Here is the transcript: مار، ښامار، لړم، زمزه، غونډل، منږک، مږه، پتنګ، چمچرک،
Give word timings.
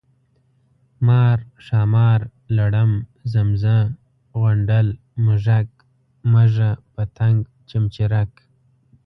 مار، 1.07 1.37
ښامار، 1.65 2.21
لړم، 2.57 2.91
زمزه، 3.31 3.77
غونډل، 4.39 4.87
منږک، 5.23 5.67
مږه، 6.33 6.71
پتنګ، 6.93 7.39
چمچرک، 7.69 8.31